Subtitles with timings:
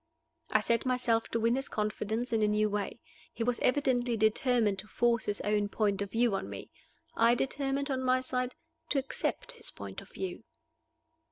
[0.49, 2.99] I set myself to win his confidence in a new way.
[3.31, 6.71] He was evidently determined to force his own point of view on me.
[7.15, 8.55] I determined, on my side,
[8.89, 10.43] to accept his point of view.